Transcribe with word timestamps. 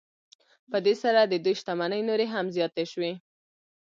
په 0.71 0.77
دې 0.85 0.93
سره 1.03 1.19
د 1.25 1.33
دوی 1.43 1.55
شتمنۍ 1.59 2.01
نورې 2.09 2.27
هم 2.33 2.45
زیاتې 2.55 2.85
شوې 2.91 3.11